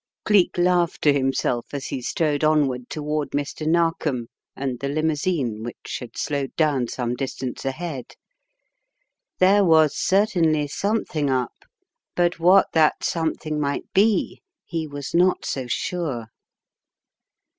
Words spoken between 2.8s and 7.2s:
to ward Mr. Narkom and the limousine which had slowed down some